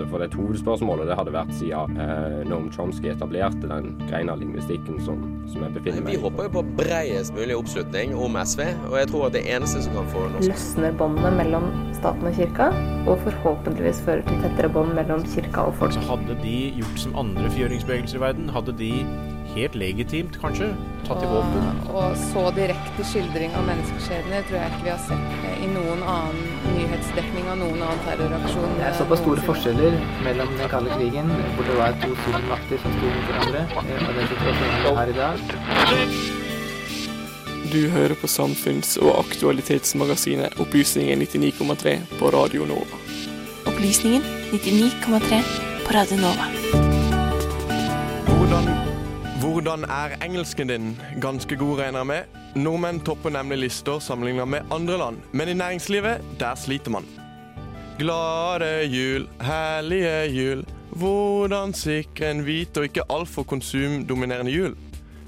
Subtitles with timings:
[0.00, 0.10] måte.
[0.10, 5.00] For det og det hadde vært siden eh, Noam Chomsky etablerte den greina av lingvistikken
[5.04, 6.16] som, som jeg befinner meg i.
[6.16, 9.82] Vi håper jo på bredest mulig oppslutning om SV, og jeg tror at det eneste
[9.84, 12.70] som kan få norsk Løsner båndene mellom staten og kirka,
[13.06, 15.96] og forhåpentligvis fører til tettere bånd mellom kirka og folk.
[15.96, 18.92] Så hadde de gjort som andre fjøringsbevegelser i verden, hadde de
[19.50, 20.70] helt legitimt, kanskje,
[21.08, 21.80] tatt i våpen.
[21.90, 26.49] Og så direkte skildring av menneskeskjebner tror jeg ikke vi har sett i noen annen
[26.68, 28.76] nyhetsdekning av noen annen terroraksjon.
[28.78, 29.96] Det er såpass store forskjeller
[30.26, 34.30] mellom den kalde krigen, hvor det var to stormakter som sto mot hverandre, og den
[34.34, 35.34] situasjonen vi har i dag.
[37.70, 43.02] Du hører på samfunns- og aktualitetsmagasinet Opplysningen 99,3 på Radio Nova.
[43.70, 45.42] Opplysningen 99,3
[45.86, 46.79] på Radio Nova.
[49.70, 51.00] Hvordan er engelsken din?
[51.22, 52.38] Ganske god, regner jeg med.
[52.58, 57.04] Nordmenn topper nemlig lister sammenlignet med andre land, men i næringslivet, der sliter man.
[57.98, 60.64] Glade jul, herlige jul.
[60.90, 64.74] Hvordan sikre en hvit og ikke altfor konsumdominerende jul?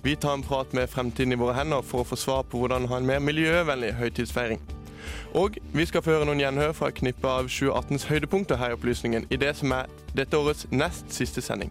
[0.02, 2.88] Vi tar en prat med Fremtiden i våre hender for å få svar på hvordan
[2.90, 4.58] ha en mer miljøvennlig høytidsfeiring.
[5.38, 8.80] Og vi skal få høre noen gjenhør fra et knippe av 2018s høydepunkter her i
[8.80, 11.70] Opplysningen i det som er dette årets nest siste sending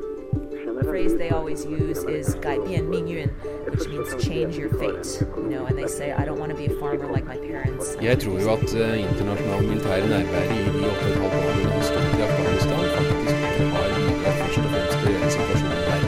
[0.90, 3.28] phrase they always use is 改变命运,
[3.70, 5.06] which means change your fate.
[5.36, 7.96] You know, and they say I don't want to be a farmer like my parents.
[8.00, 11.60] Jeg tror jo at uh, internasjonal militære nærvær i de åtte og et halvt årene
[11.60, 13.36] vi har stått i Afghanistan, faktisk
[13.74, 16.00] har bidratt først og fremst til situasjonen der.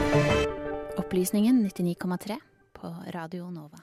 [0.97, 2.37] Opplysningen 99,3
[2.73, 3.79] på Radio Nova.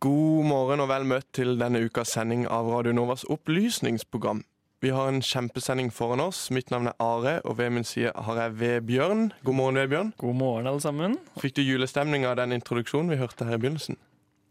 [0.00, 4.44] God morgen og vel møtt til denne ukas sending av Radio Novas opplysningsprogram.
[4.83, 6.49] Vi har en kjempesending foran oss.
[6.51, 9.29] Mitt navn er Are, og ved min side har jeg Vebjørn.
[9.47, 10.09] God morgen, Vebjørn.
[10.17, 11.13] God morgen, alle sammen.
[11.39, 13.95] Fikk du julestemning av den introduksjonen vi hørte her i begynnelsen?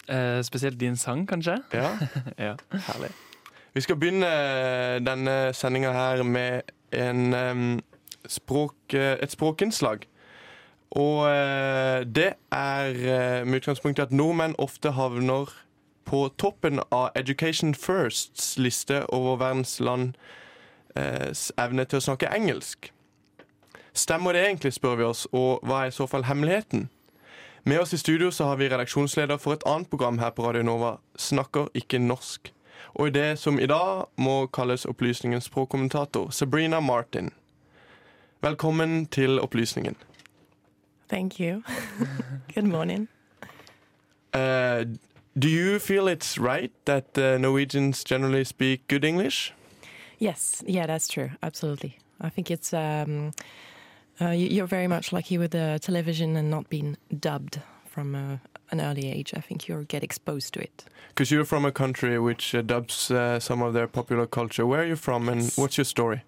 [0.09, 1.59] Eh, spesielt din sang, kanskje?
[1.77, 1.91] Ja.
[2.47, 2.55] ja.
[2.73, 3.11] Herlig.
[3.75, 4.31] Vi skal begynne
[5.05, 7.83] denne sendinga her med en, um,
[8.25, 10.09] språk, et språkinnslag.
[10.97, 15.53] Og uh, det er uh, med utgangspunkt i at nordmenn ofte havner
[16.13, 20.19] på toppen av Education Firsts liste over verdens lands
[20.97, 22.91] eh, evne til å snakke engelsk.
[23.97, 26.91] Stemmer det egentlig, spør vi oss, og hva er i så fall hemmeligheten?
[27.65, 30.63] Med oss i studio så har vi redaksjonsleder for et annet program her på Radio
[30.69, 32.53] Nova, Snakker ikke norsk.
[32.93, 37.31] Og i det som i dag må kalles Opplysningens språkkommentator, Sabrina Martin.
[38.43, 39.97] Velkommen til Opplysningen.
[41.09, 41.63] Thank you.
[42.55, 43.09] Good morning.
[44.35, 44.85] Uh,
[45.39, 49.55] Do you feel it's right that uh, Norwegians generally speak good English?
[50.19, 51.31] Yes, yeah, that's true.
[51.43, 51.99] Absolutely.
[52.21, 53.33] I think it's um,
[54.21, 58.37] uh, you're very much lucky with the television and not being dubbed from uh,
[58.71, 59.33] an early age.
[59.35, 60.85] I think you get exposed to it.
[61.09, 64.67] Because you're from a country which uh, dubs uh, some of their popular culture.
[64.67, 66.23] Where are you from, and what's your story?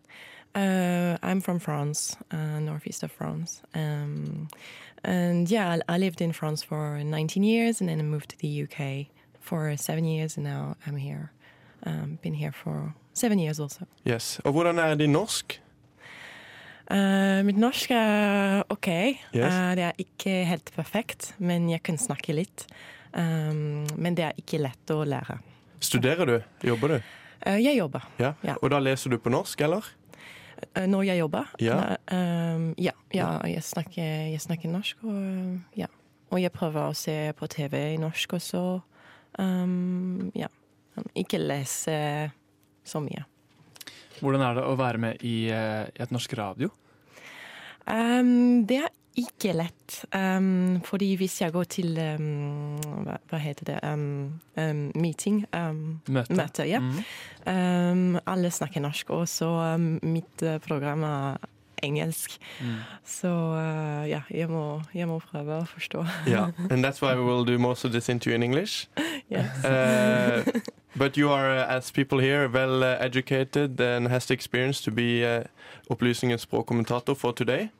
[0.54, 3.62] Uh, I'm from France, northeast of France.
[3.74, 4.48] Um,
[5.02, 8.62] and yeah, I lived in France for 19 years and then I moved to the
[8.62, 9.06] UK
[9.40, 11.30] for seven years and now I'm here.
[11.86, 13.86] Um, been here for seven years also.
[14.04, 14.40] Yes.
[14.44, 15.60] Og hvordan er din norsk?
[16.90, 18.88] Uh, mitt norsk er OK.
[19.34, 19.52] Yes.
[19.52, 22.66] Uh, det er ikke helt perfekt, men jeg kan snakke litt.
[23.12, 25.38] Um, men det er ikke lett å lære.
[25.80, 26.38] Studerer du?
[26.64, 26.98] Jobber du?
[27.44, 28.04] Uh, jeg jobber.
[28.20, 28.34] Ja.
[28.44, 28.56] ja.
[28.60, 29.88] Og da leser du på norsk, eller?
[30.74, 31.52] Eh, når jeg jobber.
[31.62, 31.78] Ja.
[32.12, 35.04] Um, ja, ja jeg, snakker, jeg, snakker, norsk.
[35.06, 35.90] Og, ja.
[36.30, 38.64] og jeg prøver å se på TV i norsk også.
[39.38, 40.50] Um, ja.
[41.18, 41.96] Ikke lese
[42.86, 43.24] så mye.
[44.20, 46.70] Hvordan er det å være med i, i et norsk radio?
[47.84, 50.04] Um, det er ikke lett.
[50.14, 52.76] Um, fordi hvis jeg går til um,
[53.06, 54.40] hva, hva, heter det um,
[54.94, 55.44] Meeting.
[56.08, 56.34] møte.
[56.34, 56.80] møte ja.
[56.80, 58.18] Mm.
[58.26, 59.50] alle snakker norsk, og så
[60.02, 61.36] mitt uh, program er
[61.84, 62.38] engelsk.
[62.60, 62.74] Mm.
[63.04, 66.04] Så uh, ja, jeg må, jeg må, prøve å forstå.
[66.26, 68.88] yeah, and that's why we will do most of this interview in English.
[69.30, 69.64] yes.
[69.64, 70.42] Uh,
[70.96, 74.90] but you are, uh, as people here, well uh, educated and has the experience to
[74.90, 75.44] be uh,
[75.90, 77.70] opplysningens språkkommentator for today.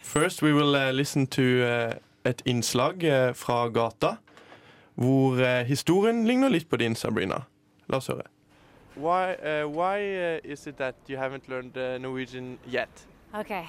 [0.00, 1.94] First we will uh, listen to uh,
[2.24, 4.16] et innslag uh, fra gata,
[4.94, 7.44] hvor historien ligner litt på din, Sabrina.
[7.88, 8.26] La oss høre.
[8.96, 9.98] Why, why
[10.44, 12.88] is it that you haven't learned Norwegian yet?
[13.34, 13.64] Okay,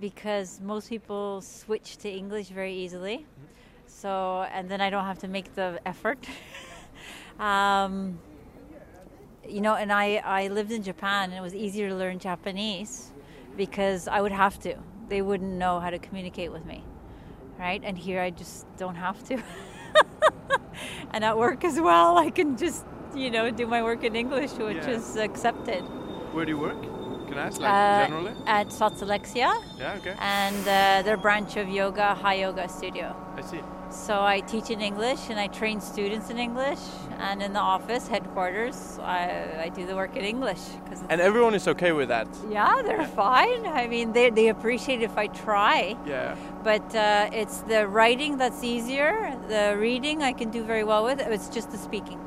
[0.00, 3.26] because most people switch to English very easily.
[3.86, 6.18] So, and then I don't have to make the effort.
[7.38, 8.18] Um,
[9.48, 13.10] you know, and I, I lived in Japan and it was easier to learn Japanese
[13.56, 14.76] because I would have to.
[15.08, 16.84] They wouldn't know how to communicate with me,
[17.58, 17.80] right?
[17.84, 19.42] And here I just don't have to.
[21.12, 22.84] and at work as well, I can just,
[23.14, 24.90] you know, do my work in English, which Yeah.
[24.96, 25.82] is accepted.
[26.32, 26.80] Where do you work?
[27.28, 28.32] Can I ask, like, Uh, generally?
[28.46, 29.52] At Satsalexia.
[29.78, 30.14] Yeah, okay.
[30.18, 33.14] And uh, their branch of yoga, High Yoga Studio.
[33.36, 33.60] I see.
[33.92, 36.78] So I teach in English and I train students in English.
[37.18, 40.58] And in the office, headquarters, I, I do the work in English.
[40.88, 42.26] Cause And everyone is okay with that?
[42.50, 43.66] yeah, they're fine.
[43.66, 45.96] I mean, they, they appreciate if I try.
[46.06, 46.36] Yeah.
[46.64, 49.38] But uh, it's the writing that's easier.
[49.48, 51.20] The reading I can do very well with.
[51.20, 52.18] It's just the speaking.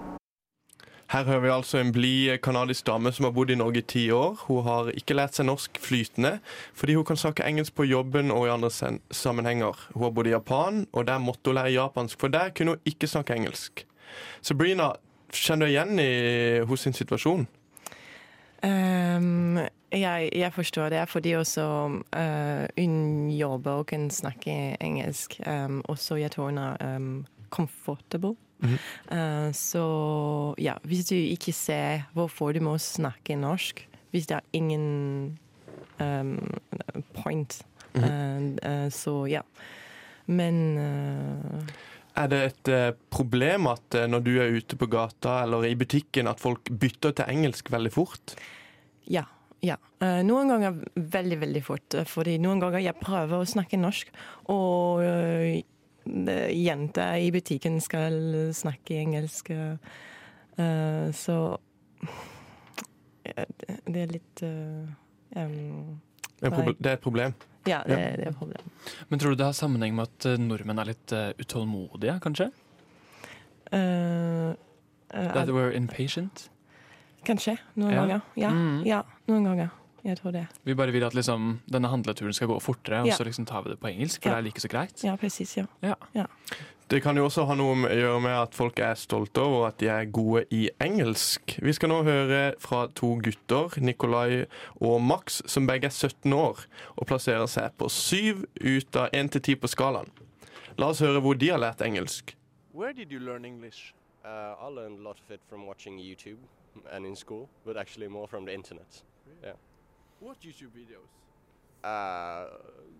[1.14, 4.06] Her hører vi altså en blid kanadisk dame som har bodd i Norge i ti
[4.12, 4.40] år.
[4.48, 6.40] Hun har ikke lært seg norsk flytende,
[6.74, 8.72] fordi hun kan snakke engelsk på jobben og i andre
[9.14, 9.78] sammenhenger.
[9.94, 12.90] Hun har bodd i Japan, og der måtte hun lære japansk, for der kunne hun
[12.90, 13.86] ikke snakke engelsk.
[14.42, 14.96] Sabrina,
[15.30, 17.46] kjenner du igjen i hos sin situasjon?
[18.66, 19.60] Um,
[19.92, 21.66] jeg, jeg forstår det, fordi også
[22.02, 25.38] uh, hun jobber og kan snakke engelsk.
[25.46, 28.36] Um, også jeg tror hun er um, comfortable.
[28.64, 29.86] Uh, så
[30.58, 35.38] ja, hvis du ikke ser hvorfor du må snakke norsk, hvis det er ingen
[36.00, 36.38] um,
[37.14, 37.60] point,
[37.98, 39.42] uh, uh, så ja.
[40.26, 40.78] Men
[42.16, 45.76] Er det et eh, problem at eh, når du er ute på gata eller i
[45.76, 48.34] butikken, at folk bytter til engelsk veldig fort?
[49.12, 49.26] Ja.
[49.62, 49.76] ja.
[50.00, 51.94] Eh, noen ganger veldig, veldig fort.
[51.94, 54.10] eh, Fordi noen ganger jeg prøver å snakke norsk,
[54.48, 55.04] og
[56.06, 59.50] jenter i butikken skal snakke engelsk.
[59.50, 61.58] eh, så
[63.26, 63.46] ja,
[63.86, 64.88] det- er litt eh,
[65.36, 66.00] um,
[66.40, 67.34] Det er, det er et problem.
[67.66, 68.70] Ja, det, det er et problem.
[69.10, 72.52] Men tror du det har sammenheng med at eh, nordmenn er litt eh, utålmodige, kanskje?
[73.74, 74.54] Uh,
[75.14, 76.50] uh, That we're impatient?
[77.26, 77.58] kanskje.
[77.76, 78.02] Noen Ja.
[78.06, 78.22] ganger.
[78.38, 78.84] Ja, Mm.
[78.86, 79.70] ja, noen ganger.
[80.06, 80.46] Jeg tror det.
[80.64, 83.72] Vi bare vil at liksom, denne handleturen skal gå fortere, og så liksom tar vi
[83.74, 84.36] det på engelsk, for Ja.
[84.36, 85.04] det er like så greit.
[85.04, 85.66] Ja, precis, Ja.
[85.82, 85.96] Ja.
[86.14, 86.26] ja.
[86.88, 89.80] Det kan jo også ha noe med, gjøre med at folk er stolte over at
[89.80, 91.56] de er gode i engelsk.
[91.60, 94.46] Vi skal nå høre fra to gutter, Nikolai
[94.80, 96.62] og Max, som begge er 17 år
[96.96, 100.12] og plasserer seg på syv ut av 1 til 10 på skalaen.
[100.78, 102.36] La oss høre hvor de har lært engelsk.
[102.76, 103.96] Where did you learn English?
[104.24, 106.38] Uh, I learned a lot of it from watching YouTube
[106.92, 109.04] and in school, but actually more from the internet.
[110.22, 110.28] Yeah.
[110.28, 111.10] What YouTube videos?
[111.84, 112.48] Uh,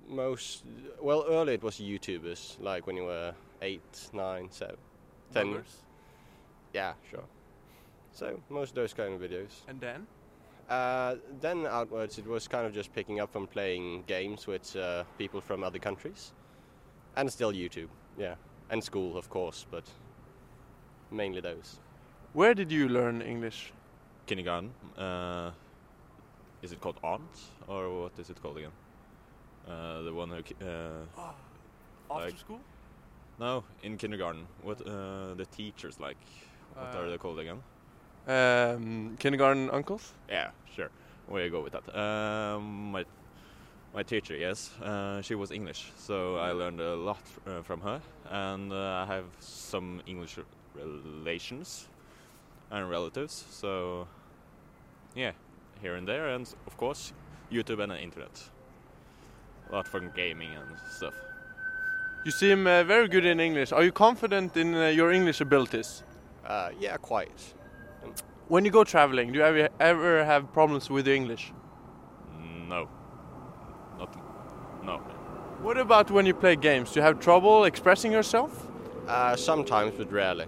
[0.08, 0.64] most
[1.02, 4.76] well, early it was YouTubers, like when you were eight, nine, so
[5.34, 5.48] ten.
[5.48, 5.84] Bloggers?
[6.74, 7.24] Yeah, sure.
[8.12, 9.64] So most of those kind of videos.
[9.68, 10.08] And then?
[10.70, 15.04] Uh, then outwards, it was kind of just picking up from playing games with uh,
[15.18, 16.34] people from other countries,
[17.16, 18.36] and still YouTube, yeah,
[18.72, 19.84] and school, of course, but
[21.12, 21.80] mainly those.
[22.34, 23.72] Where did you learn English?
[24.26, 24.72] kindergarten.
[24.98, 25.52] Uh,
[26.62, 27.22] is it called aunt
[27.68, 28.72] or what is it called again?
[29.68, 30.38] Uh, the one who.
[30.66, 31.06] Uh,
[32.12, 32.60] After like- school?
[33.40, 34.48] No, in kindergarten.
[34.64, 36.18] What uh, the teachers like?
[36.76, 37.62] What are Uh, they called again?
[38.28, 40.14] Um, kindergarten uncles?
[40.30, 40.90] Yeah, sure.
[41.28, 41.96] We go with that.
[41.98, 43.06] Um, my
[43.94, 48.02] my teacher, yes, uh, she was English, so I learned a lot uh, from her,
[48.30, 50.38] and uh, I have some English
[50.76, 51.88] relations
[52.72, 53.46] and relatives.
[53.52, 54.08] So
[55.16, 55.32] yeah,
[55.82, 57.14] here and there, and of course
[57.52, 58.50] YouTube and the internet.
[59.70, 61.14] A lot from gaming and stuff.
[62.24, 63.72] You seem uh, very good in English.
[63.72, 66.04] Are you confident in uh, your English abilities?
[66.46, 67.54] Uh, yeah, quite.
[68.48, 71.52] When you go traveling, do you ever, ever have problems with your English?
[72.68, 72.88] No,
[73.98, 74.16] not
[74.84, 74.98] no.
[75.62, 76.92] What about when you play games?
[76.92, 78.68] Do you have trouble expressing yourself?
[79.08, 80.46] Uh, sometimes, but rarely.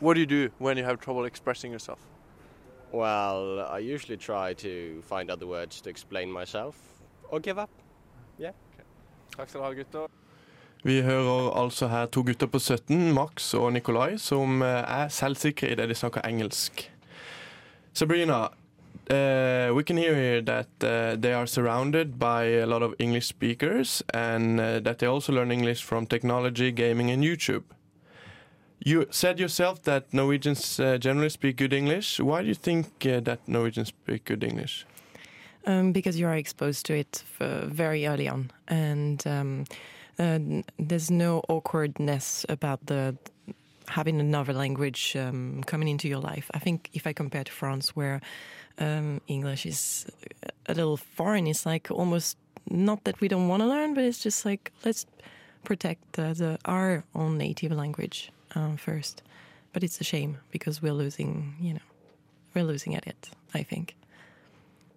[0.00, 1.98] What do you do when you have trouble expressing yourself?
[2.92, 6.76] Well, I usually try to find other words to explain myself
[7.30, 7.70] or give up.
[8.38, 8.52] Yeah.
[9.36, 10.06] Takk skal du ha, gutter.
[10.84, 15.72] Vi hører altså her to gutter på 17, Max og Nikolai, som eh, er selvsikre
[15.72, 16.92] i det de snakker engelsk.
[17.92, 18.48] Sabrina,
[19.10, 23.26] uh, we can hear here that uh, they are surrounded by a lot of English
[23.26, 27.64] speakers and uh, that they also learn English from technology, gaming, and YouTube.
[28.84, 32.20] You said yourself that Norwegians uh, generally speak good English.
[32.20, 34.86] Why do you think uh, that Norwegians speak good English?
[35.66, 39.64] Um, because you are exposed to it very early on, and um,
[40.18, 40.38] uh,
[40.78, 43.16] there's no awkwardness about the
[43.88, 46.50] having another language um, coming into your life.
[46.54, 48.20] I think if I compare to France, where
[48.78, 50.06] um, English is
[50.66, 52.38] a little foreign, it's like almost
[52.70, 55.06] not that we don't want to learn, but it's just like let's
[55.64, 59.22] protect uh, the, our own native language um, first.
[59.72, 61.86] But it's a shame because we're losing, you know,
[62.54, 63.30] we're losing at it.
[63.54, 63.94] I think.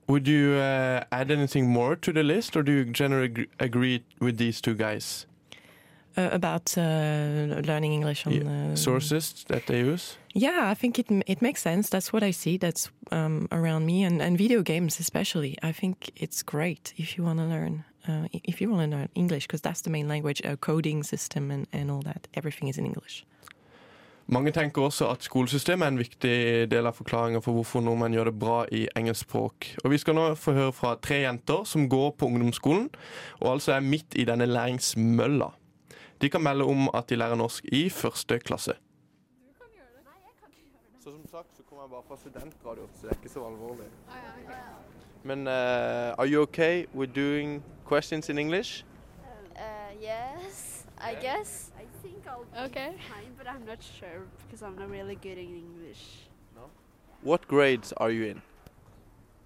[0.08, 4.38] Would you uh, add anything more to the list, or do you generally agree with
[4.38, 5.26] these two guys?
[6.18, 10.18] Uh, about uh, learning English on Yeah, uh, Sources that they use?
[10.34, 11.90] Yeah, I think it it makes sense.
[11.90, 12.58] That's what I see.
[12.58, 15.58] That's um, around me, and, and video games especially.
[15.64, 19.10] I think it's great if you want to learn uh, if you want to learn
[19.16, 22.28] English because that's the main language, a coding system, and, and all that.
[22.34, 23.26] Everything is in English.
[24.32, 26.36] Mange tenker også at skolesystemet er en viktig
[26.72, 29.68] del av forklaringa for hvorfor nordmenn gjør det bra i engelsk språk.
[29.84, 32.88] Og Vi skal nå få høre fra tre jenter som går på ungdomsskolen,
[33.42, 35.50] og altså er midt i denne læringsmølla.
[36.22, 38.78] De kan melde om at de lærer norsk i første klasse.
[41.04, 43.90] Så som sagt så kommer jeg bare fra studentradio, så det er ikke så alvorlig.
[45.24, 48.86] Men uh, are you okay with doing questions in English?
[49.56, 51.72] Uh, yes, I guess.
[52.22, 52.94] I think I'll okay.
[53.10, 56.28] fine, but I'm not sure because I'm not really good in English.
[56.56, 56.70] No.
[57.22, 58.42] What grades are you in?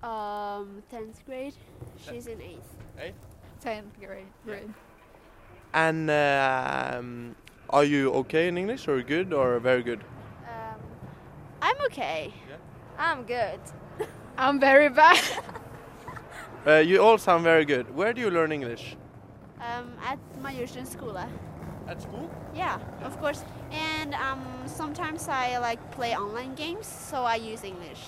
[0.03, 1.53] Um, 10th grade.
[2.07, 2.59] She's in 8th.
[2.99, 3.13] Eighth?
[3.63, 4.25] 10th grade.
[4.45, 4.73] grade.
[5.73, 7.35] And um,
[7.69, 10.01] are you okay in English, or good, or very good?
[10.43, 10.79] Um,
[11.61, 12.33] I'm okay.
[12.49, 12.55] Yeah?
[12.97, 13.59] I'm good.
[14.37, 15.21] I'm very bad.
[16.67, 17.95] Uh, you all sound very good.
[17.95, 18.97] Where do you learn English?
[19.65, 21.27] um, at my Majorstuen skole.
[21.87, 22.29] At school?
[22.55, 23.43] Yeah, of course.
[23.71, 28.01] And um, sometimes I like play online games, so I use English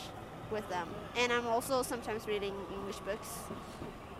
[0.51, 0.88] with them.
[1.15, 3.29] And I'm also sometimes reading English books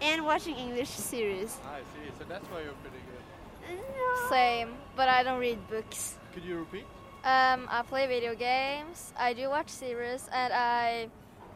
[0.02, 1.58] and watching English series.
[1.66, 2.12] I see.
[2.20, 3.78] So that's why you're pretty good.
[3.78, 4.30] No.
[4.30, 6.18] Same, but I don't read books.
[6.34, 6.86] Could you repeat?
[7.24, 11.10] Um, I play video games, I do watch series, and I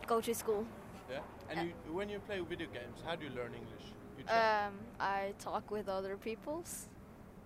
[0.08, 0.66] go to school.
[1.10, 1.20] Yeah.
[1.50, 3.86] And you, when you play video games, how do you learn English?
[4.18, 4.26] You?
[4.28, 6.90] Um, I talk with other peoples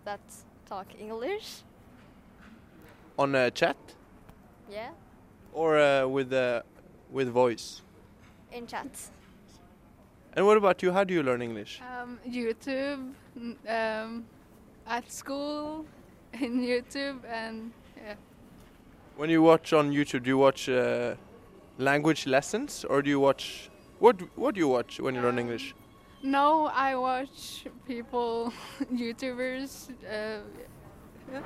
[0.06, 0.22] that
[0.66, 1.64] talk English.
[3.18, 3.78] On uh, chat
[4.70, 4.90] Yeah,
[5.54, 6.62] or uh, with uh,
[7.12, 7.82] with voice?
[8.52, 8.88] in chat.
[10.36, 10.92] And what about you?
[10.92, 11.82] How do you learn English?
[11.82, 13.14] Um, YouTube,
[13.68, 14.26] um,
[14.88, 15.86] at school,
[16.34, 18.16] in YouTube, and yeah.
[19.18, 21.16] When you watch on YouTube, do you watch uh,
[21.78, 23.70] language lessons or do you watch
[24.00, 24.16] what?
[24.38, 25.74] What do you watch when you learn English?
[26.26, 28.52] No, I watch people,
[28.92, 29.92] YouTubers.
[30.04, 30.42] Uh,
[31.32, 31.42] yeah.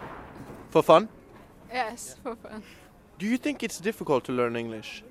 [0.69, 1.09] For fun?
[1.69, 2.63] Yes, for fun.
[3.17, 5.03] Do you think it's difficult to learn English?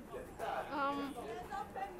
[0.73, 1.13] Um,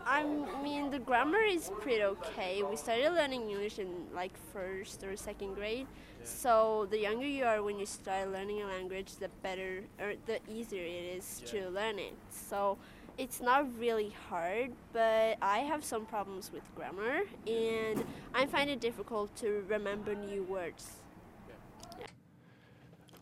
[0.03, 0.25] I
[0.63, 2.63] mean, the grammar is pretty okay.
[2.63, 5.85] We started learning English in like first or second grade.
[6.23, 10.39] So the younger you are when you start learning a language, the better or the
[10.49, 12.15] easier it is to learn it.
[12.31, 12.79] So
[13.19, 18.79] it's not really hard, but I have some problems with grammar, and I find it
[18.79, 20.95] difficult to remember new words.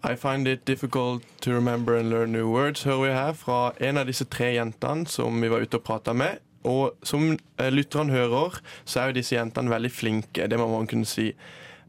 [0.04, 3.98] I find it difficult to remember and learn new words, hører vi her fra en
[3.98, 6.38] av disse tre jentene som vi var ute og prata med.
[6.64, 10.88] Og som eh, lytterne hører, så er jo disse jentene veldig flinke, det må man
[10.88, 11.32] kunne si.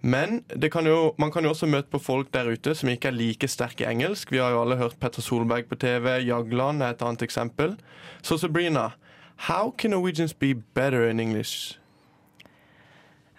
[0.00, 3.16] Men kan jo, man kan jo også møte på folk der ute som ikke er
[3.16, 4.32] like sterke i engelsk.
[4.32, 7.76] Vi har jo alle hørt Petter Solberg på TV, Jagland er et annet eksempel.
[8.22, 8.90] Så Sabrina,
[9.36, 11.78] how can Norwegians be better in English?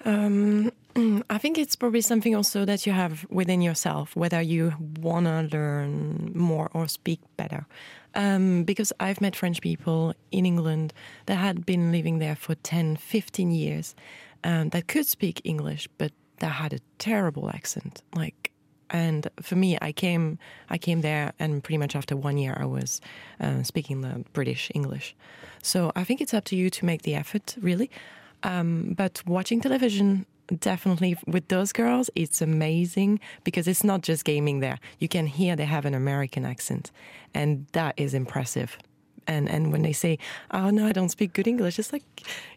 [0.06, 0.72] Um,
[1.30, 5.58] I think it's probably something also that you have within yourself, whether you want to
[5.58, 7.66] learn more or speak better.
[8.16, 10.94] Um, because I've met French people in England
[11.28, 13.96] that had been living there for 10, 15 years
[14.44, 18.02] um, that could speak English, but that had a terrible accent.
[18.16, 18.52] Like,
[18.90, 22.66] and for me, I came, I came there, and pretty much after one year, I
[22.66, 23.02] was
[23.40, 25.16] uh, speaking the British English.
[25.62, 27.92] So I think it's up to you to make the effort, really.
[28.44, 30.26] Um, but watching television,
[30.60, 34.80] definitely with those girls, it's amazing because it's not just gaming there.
[35.00, 36.92] You can hear they have an American accent,
[37.34, 38.78] and that is impressive.
[39.30, 40.18] And and when they say,
[40.50, 42.04] "Oh no, I don't speak good English," it's like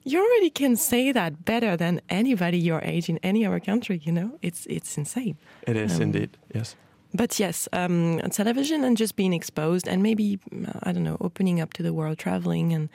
[0.04, 4.00] you already can say that better than anybody your age in any other country.
[4.06, 5.34] You know, it's it's insane.
[5.66, 6.76] It is Um, indeed, yes.
[7.14, 10.38] But yes, um, television and just being exposed, and maybe
[10.86, 12.88] I don't know, opening up to the world, traveling, and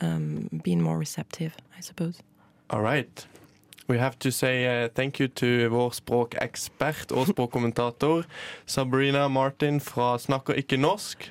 [0.00, 2.22] um, being more receptive, I suppose.
[2.70, 3.26] All right.
[3.88, 8.24] We have to say uh, thank you to vår språkekspert og språkkommentator
[8.66, 11.30] Sabrina Martin fra Snakker ikke norsk.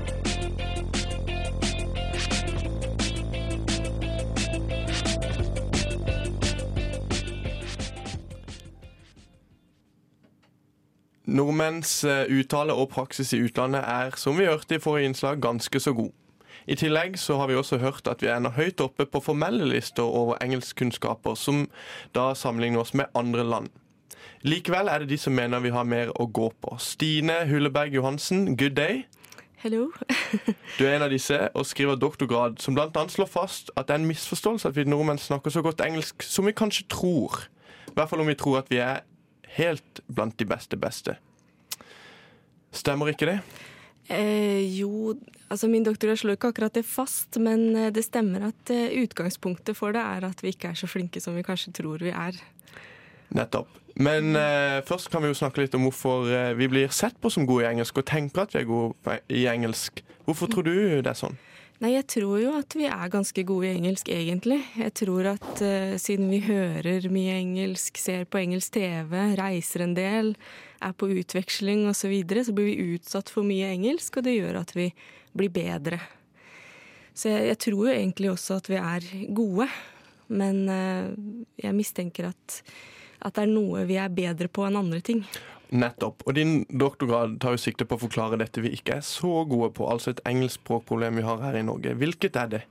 [11.31, 15.79] Nordmenns eh, uttale og praksis i utlandet er, som vi hørte i forrige innslag, ganske
[15.79, 16.11] så god.
[16.67, 20.03] I tillegg så har vi også hørt at vi ender høyt oppe på formelle lister
[20.03, 21.69] over engelskkunnskaper, som
[22.15, 23.71] da sammenligner oss med andre land.
[24.43, 26.75] Likevel er det de som mener vi har mer å gå på.
[26.81, 29.05] Stine Hulleberg Johansen, good day.
[29.61, 29.91] Hello.
[30.79, 32.89] Du er en av disse og skriver doktorgrad som bl.a.
[33.13, 36.47] slår fast at det er en misforståelse at vi nordmenn snakker så godt engelsk som
[36.49, 37.43] vi kanskje tror.
[37.91, 39.03] I hvert fall om vi tror at vi er
[39.57, 41.17] helt blant de beste beste.
[42.71, 43.39] Stemmer ikke det?
[44.11, 45.13] Eh, jo,
[45.51, 49.77] altså min doktorgrad slår ikke akkurat det fast, men eh, det stemmer at eh, utgangspunktet
[49.77, 52.39] for det er at vi ikke er så flinke som vi kanskje tror vi er.
[53.31, 53.69] Nettopp.
[53.95, 57.31] Men eh, først kan vi jo snakke litt om hvorfor eh, vi blir sett på
[57.31, 60.03] som gode i engelsk, og tenker at vi er gode i engelsk.
[60.25, 61.37] Hvorfor tror du det er sånn?
[61.81, 64.59] Nei, jeg tror jo at vi er ganske gode i engelsk, egentlig.
[64.77, 69.95] Jeg tror at uh, siden vi hører mye engelsk, ser på engelsk TV, reiser en
[69.97, 70.29] del,
[70.77, 74.35] er på utveksling osv., så, videre, så blir vi utsatt for mye engelsk, og det
[74.37, 74.91] gjør at vi
[75.33, 75.97] blir bedre.
[77.17, 79.07] Så jeg, jeg tror jo egentlig også at vi er
[79.41, 79.67] gode,
[80.29, 81.09] men uh,
[81.65, 82.61] jeg mistenker at,
[83.25, 85.25] at det er noe vi er bedre på enn andre ting.
[85.71, 86.25] Nettopp.
[86.27, 89.71] Og din doktorgrad tar jo sikte på å forklare dette vi ikke er så gode
[89.77, 91.95] på, altså et engelskspråkproblem vi har her i Norge.
[91.99, 92.61] Hvilket er det?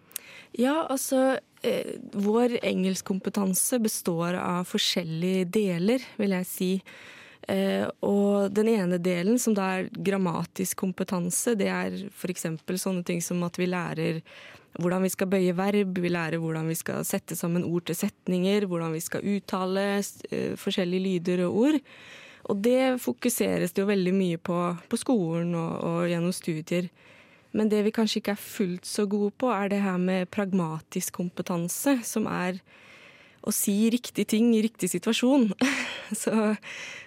[0.58, 6.70] Ja, altså eh, Vår engelskkompetanse består av forskjellige deler, vil jeg si.
[7.48, 12.48] Eh, og den ene delen, som da er grammatisk kompetanse, det er f.eks.
[12.68, 14.20] sånne ting som at vi lærer
[14.78, 18.68] hvordan vi skal bøye verb, vi lærer hvordan vi skal sette sammen ord til setninger,
[18.70, 21.80] hvordan vi skal uttale eh, forskjellige lyder og ord.
[22.48, 26.90] Og det fokuseres det jo veldig mye på på skolen og, og gjennom studier.
[27.52, 31.18] Men det vi kanskje ikke er fullt så gode på, er det her med pragmatisk
[31.18, 32.60] kompetanse, som er
[33.40, 35.50] å si riktig ting i riktig situasjon.
[36.10, 36.32] Så,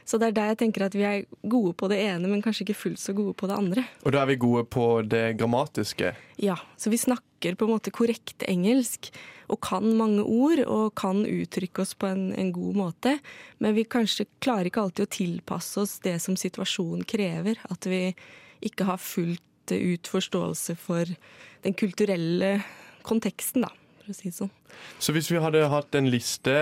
[0.07, 2.61] så, det er der jeg tenker at vi er gode på det ene, men kanskje
[2.63, 3.83] ikke fullt så gode på det andre.
[4.07, 6.13] Og da er vi gode på det grammatiske?
[6.39, 9.09] Ja, så vi snakker på en måte korrekt engelsk
[9.51, 13.17] og kan mange ord og kan uttrykke oss på en, en god måte.
[13.59, 17.59] Men vi kanskje klarer ikke alltid å tilpasse oss det som situasjonen krever.
[17.67, 18.05] At vi
[18.63, 21.11] ikke har fullt ut forståelse for
[21.67, 22.61] den kulturelle
[23.03, 24.51] konteksten, da for å si det sånn.
[24.99, 26.53] Så hvis vi hadde hatt en liste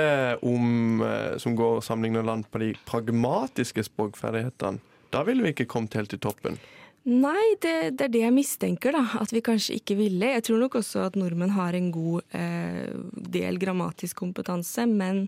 [0.46, 1.02] om,
[1.42, 6.22] som går sammenlignet land på de pragmatiske språkferdighetene, da ville vi ikke kommet helt til
[6.24, 6.60] toppen?
[7.02, 9.02] Nei, det, det, er det jeg mistenker, da.
[9.24, 10.36] At vi kanskje ikke ville.
[10.36, 12.92] Jeg tror nok også at nordmenn har en god eh,
[13.34, 15.26] del grammatisk kompetanse, men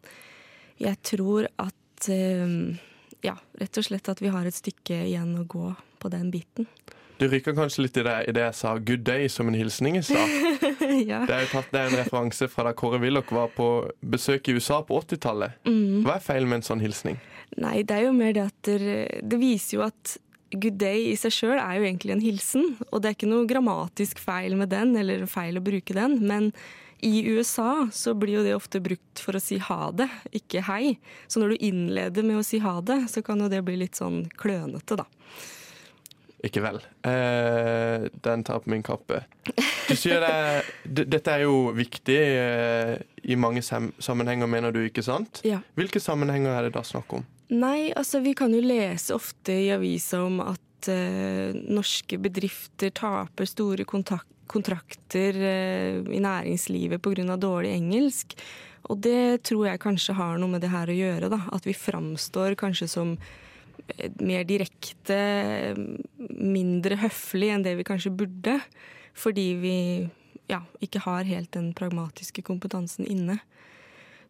[0.81, 2.59] jeg tror at eh,
[3.23, 5.69] Ja, rett og slett at vi har et stykke igjen å gå
[6.03, 6.67] på den biten.
[7.17, 9.95] Du rykker kanskje litt i det, i det jeg sa 'good day' som en hilsning
[9.97, 10.27] i stad.
[11.11, 11.23] ja.
[11.29, 13.69] Det er tatt, det er en referanse fra da Kåre Willoch var på
[13.99, 15.63] besøk i USA på 80-tallet.
[15.67, 16.03] Mm.
[16.05, 17.19] Hva er feil med en sånn hilsning?
[17.61, 20.17] Nei, det er jo mer det at det, det viser jo at
[20.53, 22.71] good day i seg sjøl er jo egentlig en hilsen.
[22.91, 26.19] Og det er ikke noe grammatisk feil med den, eller feil å bruke den.
[26.27, 26.51] Men
[27.03, 30.07] i USA så blir jo det ofte brukt for å si ha det,
[30.39, 30.95] ikke hei.
[31.27, 33.99] Så når du innleder med å si ha det, så kan jo det bli litt
[33.99, 35.07] sånn klønete, da.
[36.43, 36.81] Ikke vel.
[37.07, 39.21] Eh, den tar på min kappe.
[39.87, 45.39] Du sier det, Dette er jo viktig eh, i mange sammenhenger, mener du, ikke sant?
[45.47, 45.61] Ja.
[45.79, 47.23] Hvilke sammenhenger er det da snakk om?
[47.53, 53.47] Nei, altså vi kan jo lese ofte i avisa om at eh, norske bedrifter taper
[53.47, 57.37] store kontrakter eh, i næringslivet pga.
[57.37, 58.35] dårlig engelsk.
[58.91, 61.39] Og det tror jeg kanskje har noe med det her å gjøre, da.
[61.55, 63.15] At vi framstår kanskje som
[64.21, 65.17] mer direkte,
[66.17, 68.59] mindre høflig enn det vi kanskje burde.
[69.13, 69.77] Fordi vi
[70.49, 73.39] ja, ikke har helt den pragmatiske kompetansen inne.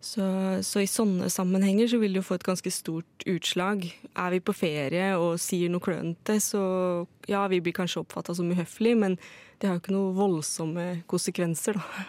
[0.03, 0.25] Så,
[0.67, 3.85] så, i sånne sammenhenger så vil det jo få et ganske stort utslag.
[4.19, 6.63] Er vi på ferie og sier noe klønete, så
[7.31, 9.15] ja, vi blir kanskje oppfatta som uhøflige, men
[9.61, 12.03] det har jo ikke noen voldsomme konsekvenser, da.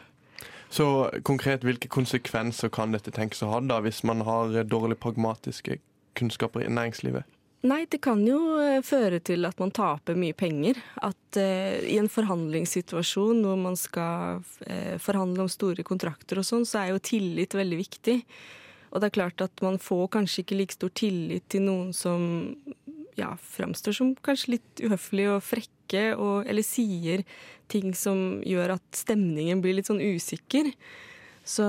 [0.75, 0.87] Så
[1.23, 5.79] konkret, hvilke konsekvenser kan dette tenkes å ha da, hvis man har dårlig pragmatiske
[6.19, 7.29] kunnskaper i næringslivet?
[7.65, 10.77] Nei, det kan jo eh, føre til at man taper mye penger.
[11.01, 16.67] At eh, i en forhandlingssituasjon hvor man skal eh, forhandle om store kontrakter og sånn,
[16.69, 18.19] så er jo tillit veldig viktig.
[18.93, 22.53] Og det er klart at man får kanskje ikke like stor tillit til noen som
[23.19, 27.25] ja, framstår som kanskje litt uhøflige og frekke, og, eller sier
[27.71, 30.71] ting som gjør at stemningen blir litt sånn usikker.
[31.45, 31.65] Så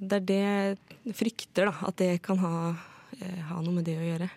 [0.00, 1.88] det er det jeg frykter, da.
[1.88, 2.84] At det kan ha, eh,
[3.20, 4.30] ha noe med det å gjøre.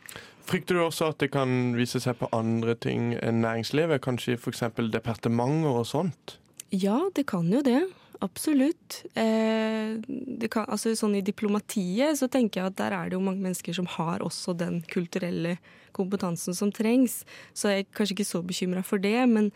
[0.49, 4.01] Frykter du også at det kan vise seg på andre ting enn næringslivet?
[4.01, 4.63] Kanskje f.eks.
[4.89, 6.39] departementer og sånt?
[6.73, 7.83] Ja, det kan jo det.
[8.19, 9.03] Absolutt.
[9.13, 13.23] Eh, det kan, altså, sånn I diplomatiet så tenker jeg at der er det jo
[13.23, 15.55] mange mennesker som har også den kulturelle
[15.95, 17.21] kompetansen som trengs.
[17.53, 19.51] Så jeg er kanskje ikke så bekymra for det, men,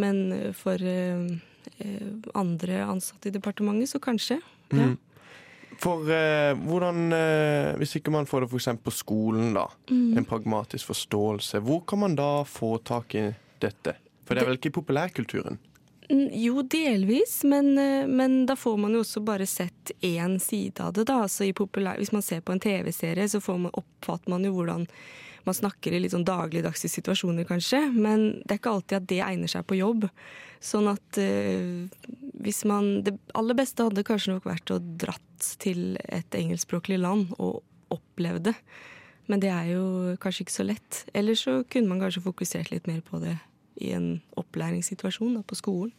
[0.00, 0.24] men
[0.58, 1.36] for eh,
[1.78, 4.40] eh, andre ansatte i departementet så kanskje.
[4.72, 4.90] Ja.
[4.90, 4.98] Mm.
[5.80, 8.68] For eh, hvordan eh, Hvis ikke man får det f.eks.
[8.84, 9.66] på skolen, da.
[9.90, 10.18] Mm.
[10.20, 11.62] En pragmatisk forståelse.
[11.64, 13.30] Hvor kan man da få tak i
[13.62, 13.96] dette?
[14.28, 15.58] For det er vel ikke i populærkulturen?
[16.10, 20.80] Mm, Jo, delvis, men, eh, men da får man jo også bare sett én side
[20.84, 21.06] av det.
[21.08, 21.22] da.
[21.24, 24.52] Altså i populær, hvis man ser på en TV-serie, så får man, oppfatter man jo
[24.58, 24.86] hvordan
[25.46, 27.82] man snakker i litt sånn dagligdagse situasjoner, kanskje.
[27.94, 30.06] Men det er ikke alltid at det egner seg på jobb.
[30.60, 31.88] Sånn at eh,
[32.40, 37.32] hvis man Det aller beste hadde kanskje nok vært å dratt til et engelskspråklig land
[37.38, 38.56] og opplevd det.
[39.30, 41.04] Men det er jo kanskje ikke så lett.
[41.14, 43.36] Eller så kunne man kanskje fokusert litt mer på det
[43.80, 45.94] i en opplæringssituasjon da, på skolen.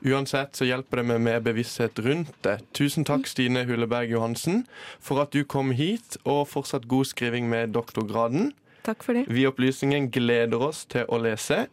[0.00, 2.56] Uansett så hjelper det med mer bevissthet rundt det.
[2.76, 4.62] Tusen takk, Stine Hulleberg Johansen,
[4.96, 8.54] for at du kom hit, og fortsatt god skriving med doktorgraden.
[8.90, 9.28] Takk for det.
[9.30, 11.68] Vi i Opplysningen gleder oss til å lese.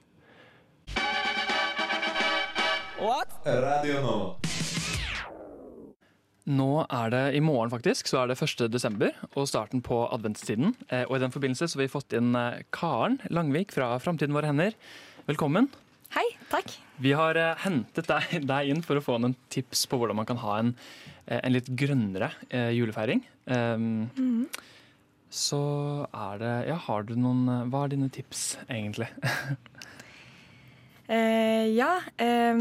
[3.48, 4.16] Radio nå.
[6.58, 8.66] Nå er det i morgen, faktisk, så er det 1.
[8.72, 10.74] desember og starten på adventstiden.
[10.92, 14.36] Eh, Og i den forbindelse så har vi fått inn eh, Karen Langvik fra Framtiden
[14.36, 14.76] våre hender.
[15.28, 15.68] Velkommen.
[16.16, 16.72] Hei, takk.
[17.04, 20.28] Vi har eh, hentet deg, deg inn for å få noen tips på hvordan man
[20.30, 20.74] kan ha en,
[21.28, 22.32] en litt grønnere
[22.76, 23.26] julefeiring.
[23.48, 24.48] Um, Mhm.
[25.30, 25.60] Så
[26.14, 29.10] er det Ja, har du noen eh, Hva er dine tips, egentlig?
[31.08, 32.58] Eh, ja, eh,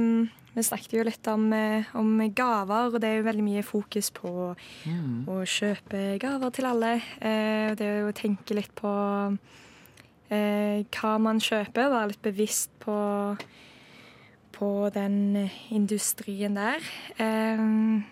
[0.55, 4.13] vi snakket jo litt om, eh, om gaver, og det er jo veldig mye fokus
[4.15, 6.93] på å kjøpe gaver til alle.
[7.19, 8.93] Eh, det er jo å tenke litt på
[10.31, 12.97] eh, hva man kjøper, være litt bevisst på,
[14.55, 16.87] på den industrien der.
[17.19, 18.05] Ehm,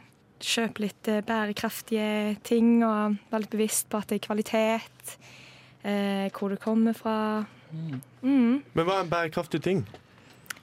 [0.45, 5.15] kjøpe litt eh, bærekraftige ting og være litt bevisst på at det er kvalitet,
[5.83, 7.45] eh, hvor det kommer fra.
[8.23, 8.61] Mm.
[8.73, 9.87] Men hva er en bærekraftig ting?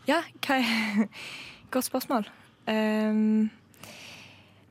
[0.09, 1.07] Ja, hva er
[1.71, 2.25] Godt spørsmål.
[2.67, 3.49] Um,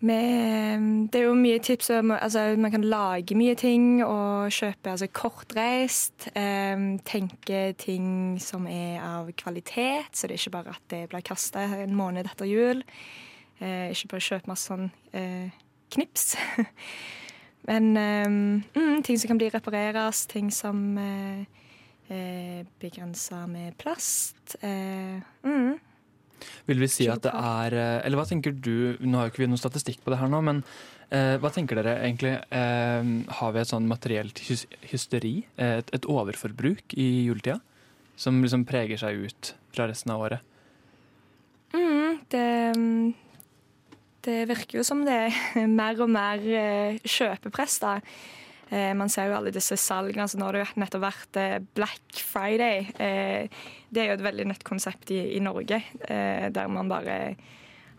[0.01, 0.81] med,
[1.13, 5.09] det er jo mye tips om altså, Man kan lage mye ting og kjøpe altså,
[5.13, 6.29] kortreist.
[6.37, 11.25] Um, tenke ting som er av kvalitet, så det er ikke bare at det blir
[11.25, 12.85] kasta en måned etter jul.
[13.61, 15.63] Uh, ikke bare kjøpe masse sånn uh,
[15.95, 16.35] knips.
[17.69, 18.39] Men um,
[18.75, 21.61] mm, ting som kan bli repareres, ting som uh,
[22.11, 24.57] eh, begrensa med plast.
[24.61, 25.79] Eh, mm.
[26.67, 29.43] Vil vi si at det er eh, Eller hva tenker du Nå har jo ikke
[29.43, 30.63] vi noen statistikk på det her nå, men
[31.13, 32.39] eh, hva tenker dere egentlig?
[32.49, 35.35] Eh, har vi et sånn materielt hysteri?
[35.57, 37.61] Eh, Et, et overforbruk i juletida?
[38.21, 40.47] Som liksom preger seg ut fra resten av året?
[41.77, 42.47] Mm, det,
[44.27, 47.97] det virker jo som det er mer og mer eh, kjøpepress, da.
[48.71, 50.27] Eh, man ser jo alle disse salgene.
[50.27, 52.91] Altså nå har det jo nettopp vært eh, Black Friday.
[53.91, 57.17] Det er jo et veldig nytt konsept i, i Norge, der man bare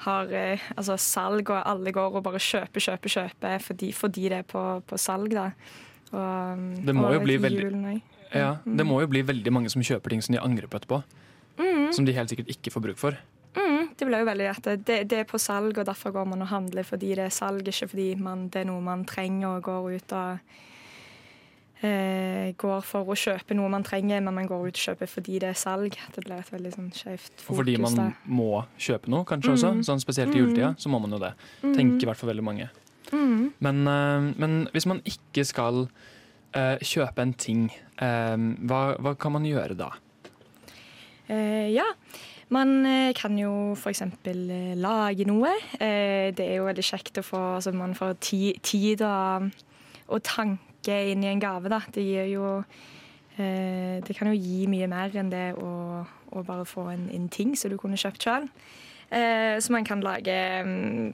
[0.01, 0.31] har
[0.73, 4.63] altså salg, og alle går og bare kjøper, kjøper, kjøper fordi, fordi det er på,
[4.87, 5.35] på salg.
[5.35, 5.51] da.
[6.11, 8.01] Og, Det må og jo bli veldig julen.
[8.31, 11.01] Ja, det må jo bli veldig mange som kjøper ting som de angrer på etterpå.
[11.59, 11.91] Mm.
[11.93, 13.19] Som de helt sikkert ikke får bruk for.
[14.01, 16.41] Mm, det blir jo veldig at det, det er på salg, og derfor går man
[16.41, 19.63] og handler fordi det er salg, ikke fordi man, det er noe man trenger og
[19.63, 20.39] går ut og
[21.83, 25.39] eh, går for å kjøpe noe man trenger, men man går ut og kjøper fordi
[25.43, 25.97] det er salg.
[26.15, 27.49] Det blir et veldig sånn skjevt fokus.
[27.49, 28.15] Og fordi man der.
[28.25, 29.73] må kjøpe noe, kanskje også.
[29.77, 29.83] Mm.
[29.87, 30.45] Sånn Spesielt i Mm.
[30.45, 31.33] juletida, så må man jo det.
[31.63, 31.75] Mm.
[31.75, 32.69] Tenker i hvert fall veldig mange.
[33.11, 33.53] Mm.
[33.59, 35.89] Men, eh, men hvis man ikke skal
[36.53, 38.37] eh, kjøpe en ting, eh,
[38.67, 39.91] hva, hva kan man gjøre da?
[41.29, 41.85] Eh, ja,
[42.51, 44.03] man eh, kan jo f.eks.
[44.27, 45.53] Eh, lage noe.
[45.79, 49.47] Eh, det er jo veldig kjekt å få altså Man får ti, tid og,
[50.11, 51.71] og tanke inn i en gave.
[51.71, 51.81] Da.
[51.93, 52.55] Det gir jo
[53.41, 56.03] Det kan jo gi mye mer enn det å,
[56.35, 58.43] å bare få en, en ting som du kunne kjøpt sjøl.
[59.09, 60.35] Så man kan lage
[60.67, 61.07] mm,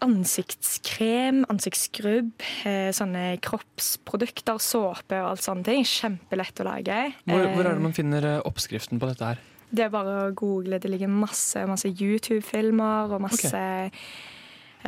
[0.00, 2.32] ansiktskrem, ansiktsskrubb,
[2.64, 5.84] eh, sånne kroppsprodukter, såpe og alt sånne ting.
[5.84, 7.00] Kjempelett å lage.
[7.26, 9.46] Hvor, hvor er Eh, det man finner eh, oppskriften på dette her?
[9.70, 10.80] det er bare å google.
[10.82, 13.60] Det ligger masse, masse YouTube-filmer og masse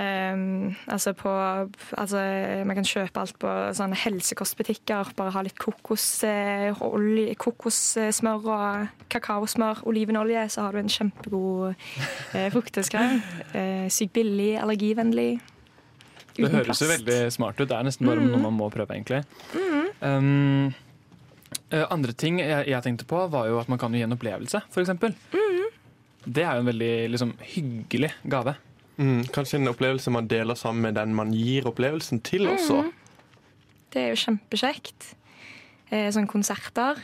[0.00, 1.31] ehm, altså på
[1.98, 2.20] altså
[2.66, 5.12] Man kan kjøpe alt på sånne helsekostbutikker.
[5.18, 6.72] Bare ha litt kokos, eh,
[7.40, 11.74] kokossmør og kakaosmør, olivenolje, så har du en kjempegod
[12.35, 13.20] eh, frukteskrem.
[13.52, 15.40] Eh, sykt billig, allergivennlig.
[16.33, 17.68] Det uten høres jo veldig smart ut.
[17.68, 18.33] Det er nesten bare mm.
[18.33, 19.20] noe man må prøve, egentlig.
[19.52, 19.90] Mm.
[20.02, 20.72] Um,
[21.92, 24.62] andre ting jeg, jeg tenkte på, var jo at man kan jo gi en opplevelse,
[24.72, 24.94] f.eks.
[24.96, 25.62] Mm.
[26.24, 28.55] Det er jo en veldig liksom, hyggelig gave.
[28.98, 32.83] Mm, kanskje en opplevelse man deler sammen med den man gir opplevelsen til også.
[32.85, 32.92] Mm.
[33.92, 35.14] Det er jo kjempekjekt.
[35.90, 36.96] Eh, sånn konserter,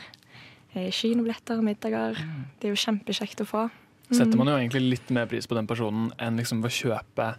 [0.75, 2.17] eh, kinobilletter, middager.
[2.59, 3.69] Det er jo kjempekjekt å få.
[4.11, 4.37] Setter Mhm.
[4.37, 7.35] man jo egentlig litt mer pris på den personen enn liksom ved å kjøpe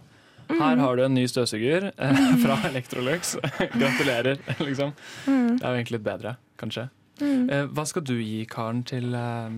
[0.49, 0.57] Mhm.
[0.59, 3.37] Her har du en ny støvsuger eh, fra Electrolux.
[3.79, 4.91] Gratulerer, liksom.
[5.25, 6.89] Det er jo egentlig litt bedre, kanskje.
[7.21, 7.49] Mhm.
[7.53, 9.49] Eh, hva skal du gi Karen til, eh,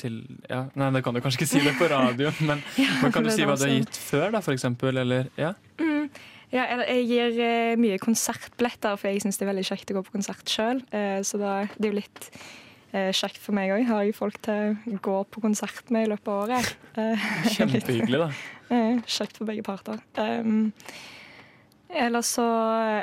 [0.00, 2.62] til ja, Nei, det kan du kanskje ikke si det på radio, men,
[3.02, 5.02] men kan du si hva du har gitt før, da, eksempel?
[5.04, 5.52] Eller, ja?
[5.80, 6.08] Mm.
[6.50, 10.06] Ja, jeg gir eh, mye konsertbilletter, for jeg syns det er veldig kjekt å gå
[10.08, 10.82] på konsert sjøl.
[11.22, 12.26] så da, det er jo litt
[12.90, 13.84] eh, kjekt for meg òg.
[13.86, 16.74] Har jeg folk til å gå på konsert med i løpet av året.
[16.98, 18.30] Eh, Kjempehyggelig, da.
[19.18, 20.02] Kjekt for begge parter.
[20.18, 20.72] Um,
[21.90, 22.46] ellers så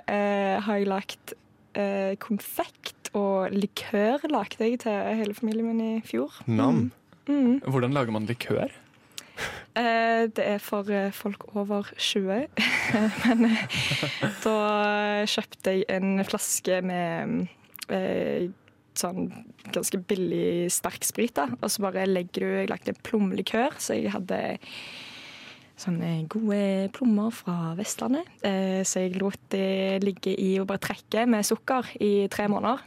[0.08, 1.36] har jeg lagt
[1.78, 2.16] eh,
[3.14, 6.42] og likør lagde jeg til hele familien min i fjor.
[6.48, 6.92] Nam.
[7.28, 7.60] Mm.
[7.68, 8.74] Hvordan lager man likør?
[9.78, 12.48] Eh, det er for eh, folk over 20.
[13.28, 13.76] Men eh,
[14.42, 14.56] da
[15.30, 17.44] kjøpte jeg en flaske med
[17.94, 18.48] eh,
[18.98, 19.28] sånn
[19.76, 21.36] ganske billig sterksprit.
[21.38, 21.46] da.
[21.62, 24.42] Og så bare legger du Jeg lagde plommelikør, så jeg hadde
[25.78, 28.26] sånne gode plommer fra Vestlandet.
[28.42, 32.82] Eh, så jeg lot det ligge i og bare trekke med sukker i tre måneder.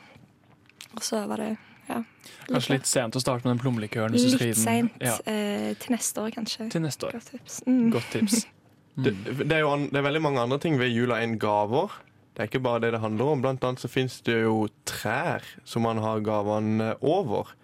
[0.97, 1.51] Og så var det
[1.91, 2.01] ja,
[2.47, 4.15] Kanskje litt sent å starte med den plommelikøren.
[4.15, 4.97] Litt sent, seint.
[5.03, 6.69] Ja, Eh, til neste år, kanskje.
[6.71, 7.19] til neste år.
[7.19, 7.63] Godt tips.
[7.67, 7.91] Mm.
[7.95, 8.47] Godt tips.
[9.01, 11.93] Det, det, er jo an, det er veldig mange andre ting ved jula enn gaver.
[12.35, 13.41] Det er ikke bare det det handler om.
[13.41, 17.55] Blant annet så finnes det jo trær som man har gavene over.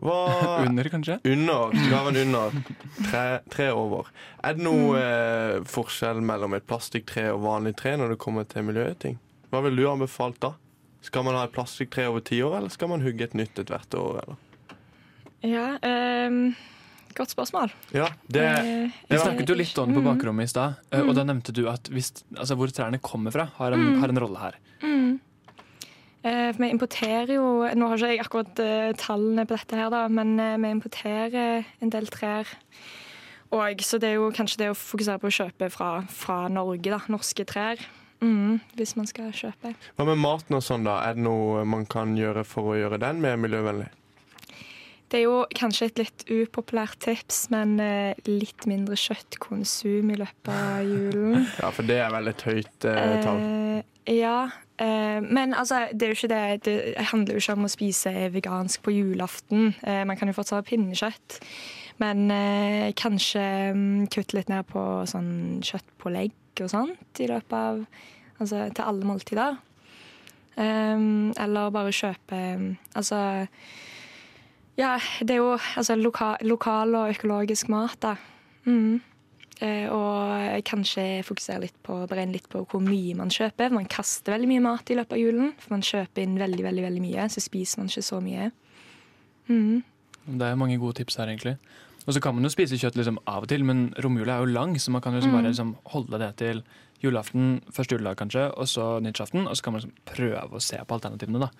[0.00, 0.16] Hva
[0.64, 1.18] Under, kanskje?
[1.28, 1.74] Under.
[1.92, 2.56] Gaven under.
[3.10, 4.08] Tre, tre over.
[4.46, 8.64] Er det noe eh, forskjell mellom et plastikktre og vanlig tre når det kommer til
[8.70, 9.18] miljøting?
[9.50, 10.54] Hva vil du anbefalt da?
[11.02, 13.70] Skal man ha et plastikktre over ti år, eller skal man hugge et nytt et
[13.72, 14.20] hvert år?
[14.24, 14.36] Eller?
[15.42, 15.68] Ja,
[16.28, 16.54] um
[17.16, 17.72] godt spørsmål.
[17.92, 20.18] Ja, det, Eh, Vi snakket jo litt om det på Mm.
[20.18, 21.08] bakrommet i stad, mm.
[21.08, 24.00] og da nevnte du at hvis, altså, hvor trærne kommer fra, har en, Mm.
[24.00, 24.54] har en rolle her.
[24.82, 25.20] Mm.
[26.22, 29.90] Eh, for vi importerer jo Nå har ikke jeg akkurat eh, tallene på dette, her
[29.90, 32.46] da, men eh, vi importerer en del trær.
[33.52, 36.82] Og, så det er jo kanskje det å fokusere på å kjøpe fra, fra Norge,
[36.90, 36.98] da.
[37.08, 37.76] Norske trær.
[38.20, 39.72] Mm, hvis man skal kjøpe.
[39.96, 40.98] Hva med maten og sånn, da?
[41.08, 43.88] Er det noe man kan gjøre for å gjøre den mer miljøvennlig?
[45.10, 50.50] Det er jo kanskje et litt upopulært tips, men eh, litt mindre kjøttkonsum i løpet
[50.54, 51.48] av julen.
[51.62, 53.40] Ja, for det er vel et høyt eh, tall.
[53.40, 54.36] Eh, ja,
[54.78, 56.44] eh, men altså, det er jo ikke det.
[56.68, 56.78] Det
[57.10, 59.72] handler jo ikke om å spise vegansk på julaften.
[59.82, 61.40] Eh, man kan jo fortsatt ha pinnekjøtt.
[62.00, 63.42] Men eh, kanskje
[63.74, 67.84] mm, kutte litt ned på sånn kjøttpålegg og sånt i løpet av
[68.40, 69.58] Altså til alle måltider.
[70.56, 72.38] Um, eller bare kjøpe
[72.98, 73.20] Altså
[74.76, 78.14] Ja, det er jo altså, loka, lokal og økologisk mat, da.
[78.64, 79.00] Mm.
[79.60, 83.74] Uh, og kanskje fokusere litt på, beregne litt på hvor mye man kjøper.
[83.76, 85.52] Man kaster veldig mye mat i løpet av julen.
[85.60, 88.48] For man kjøper inn veldig, veldig, veldig mye, så spiser man ikke så mye.
[89.52, 89.82] Mm.
[90.40, 91.58] Det er mange gode tips her, egentlig.
[92.06, 94.52] Og så kan man jo spise kjøtt liksom av og til, men romjula er jo
[94.54, 95.36] lang, så man kan liksom Mm.
[95.42, 96.62] bare liksom holde det til
[97.02, 99.46] julaften, første juledag kanskje, og så nyttårsaften.
[99.48, 101.50] Og så kan man liksom prøve å se på alternativene, da.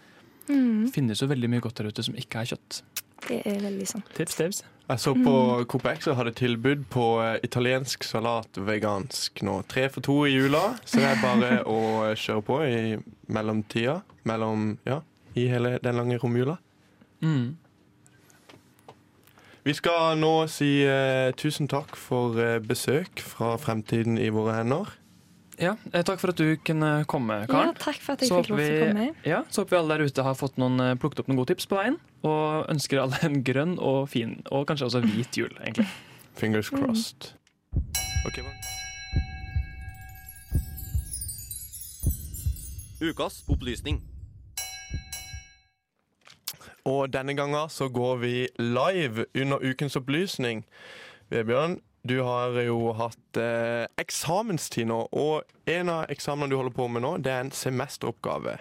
[0.48, 0.87] Mm.
[0.87, 2.83] Det finnes jo veldig mye godt der ute som ikke er kjøtt.
[3.29, 4.05] Det er veldig sant.
[4.16, 4.62] Tips, tips.
[4.88, 5.35] Jeg så på
[5.68, 9.61] Coop og hadde tilbud på eh, italiensk salat vegansk nå.
[9.68, 12.96] Tre for to i jula, så det er bare å kjøre på i
[13.31, 14.03] mellomtida.
[14.24, 15.00] Mellom, ja,
[15.37, 16.59] i hele den lange romjula.
[17.22, 17.57] Mm.
[19.64, 24.94] Vi skal nå si eh, tusen takk for eh, besøk fra Fremtiden i våre hender.
[25.61, 27.75] Ja, eh, takk for at du kunne komme, Karen.
[27.75, 29.09] Ja, takk for at jeg Så fikk lov til å vi- komme.
[29.29, 31.53] Ja, så håper vi alle der ute har fått noen, eh, plukket opp noen gode
[31.53, 31.99] tips på veien.
[32.25, 35.87] Og ønsker alle en grønn og fin, og kanskje også hvit jul, egentlig.
[36.40, 37.35] Fingers crossed.
[38.25, 38.53] Ok, hva?
[43.01, 44.01] Ukas opplysning.
[46.88, 50.64] Og denne gangen så går vi live under ukens opplysning.
[51.31, 56.87] Vebjørn, Du har jo hatt eh, eksamenstid nå, og en av eksamenene du holder på
[56.88, 58.55] med nå, det er en semesteroppgave.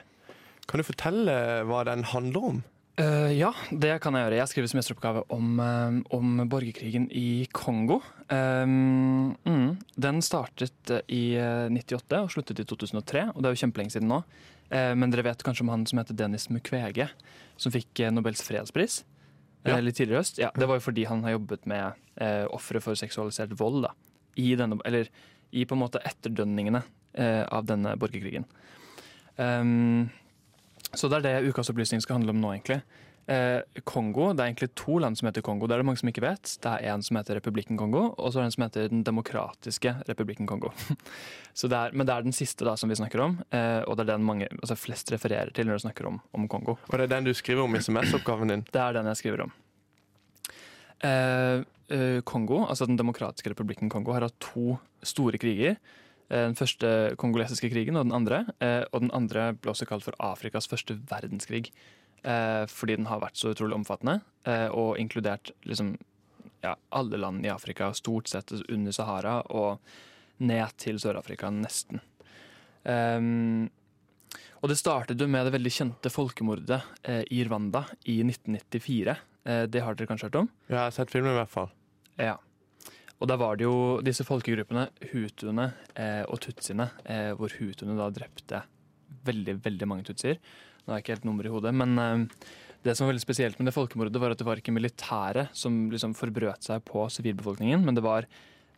[0.68, 2.60] Kan du fortelle hva den handler om?
[3.00, 4.38] Uh, ja, det kan jeg gjøre.
[4.42, 8.02] Jeg skriver semesteroppgave om, eh, om borgerkrigen i Kongo.
[8.28, 13.56] Um, mm, den startet eh, i eh, 98 og sluttet i 2003, og det er
[13.56, 14.20] jo kjempelenge siden nå.
[14.70, 17.10] Eh, men dere vet kanskje om han som heter Dennis Mukwege,
[17.58, 19.02] som fikk eh, Nobels fredspris
[19.66, 19.80] eh, Ja.
[19.82, 20.38] litt tidligere i høst.
[20.42, 23.84] Ja, det var jo fordi han har jobbet med eh, ofre for seksualisert vold.
[23.88, 23.94] Da,
[24.38, 25.10] i denne, eller
[25.52, 26.84] i på en måte etterdønningene
[27.18, 28.46] eh, av denne borgerkrigen.
[29.40, 30.10] Um,
[30.94, 32.82] så det er det ukas opplysning skal handle om nå, egentlig.
[33.30, 35.68] Eh, Kongo, Det er egentlig to land som heter Kongo.
[35.68, 36.58] Det er det mange som ikke vet.
[36.64, 39.04] Det er en som heter Republikken Kongo, og så er det en som heter Den
[39.04, 40.72] demokratiske republikken Kongo.
[41.54, 43.98] så det er, men det er den siste da som vi snakker om, eh, og
[43.98, 46.80] det er den mange, altså flest refererer til når de snakker om, om Kongo.
[46.90, 48.66] Og det er den du skriver om i SMS-oppgaven din?
[48.66, 49.54] Det er den jeg skriver om.
[51.06, 51.62] Eh,
[51.94, 55.78] eh, Kongo, altså Den demokratiske republikken Kongo, har hatt to store kriger.
[56.30, 58.46] Eh, Den første kongolesiske krigen og den andre.
[58.60, 61.70] Eh, og den andre ble også kalt for Afrikas første verdenskrig.
[62.24, 65.94] Eh, fordi den har vært så utrolig omfattende, eh, og inkludert liksom,
[66.64, 69.80] ja, alle land i Afrika, stort sett under Sahara og
[70.44, 72.02] ned til Sør-Afrika, nesten.
[72.84, 73.68] Um,
[74.60, 79.16] og det startet jo med det veldig kjente folkemordet eh, i Rwanda i 1994.
[79.48, 80.50] Eh, det har dere kanskje hørt om?
[80.68, 81.70] Ja, jeg har sett filmen i hvert fall.
[82.20, 82.36] Ja.
[83.20, 88.10] Og da var det jo disse folkegruppene, hutuene eh, og tutsiene, eh, hvor hutuene da
[88.16, 88.64] drepte
[89.28, 90.40] veldig, veldig mange tutsier.
[90.84, 92.46] Nå har jeg ikke helt nummeret i hodet, men eh,
[92.86, 95.90] det som var veldig spesielt med det folkemordet, var at det var ikke militæret som
[95.92, 98.28] liksom forbrøt seg på sivilbefolkningen, men det var,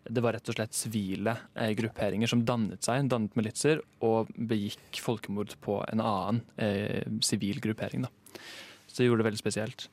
[0.10, 5.04] det var rett og slett sivile eh, grupperinger som dannet seg, dannet militser, og begikk
[5.06, 8.08] folkemord på en annen eh, sivil gruppering.
[8.08, 8.40] Da.
[8.88, 9.88] Så det gjorde det veldig spesielt.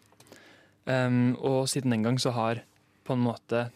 [0.89, 2.63] Um, og siden den gang så har
[3.05, 3.67] på en måte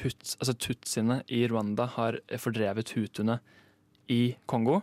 [0.00, 3.38] huts, altså tutsiene i Rwanda har fordrevet hutuene
[4.10, 4.80] i Kongo.